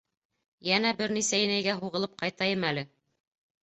Йәнә 0.69 0.93
бер 1.03 1.15
нисә 1.19 1.43
инәйгә 1.45 1.79
һуғылып 1.85 2.19
ҡайтайым 2.25 2.71
әле. 2.75 2.91